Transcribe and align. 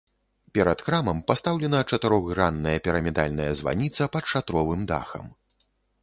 Перад 0.57 0.79
храмам 0.85 1.17
пастаўлена 1.27 1.81
чатырохгранная 1.97 2.73
пірамідальная 2.87 3.49
званіца 3.59 4.03
пад 4.15 4.23
шатровым 4.33 4.81
дахам. 4.93 5.29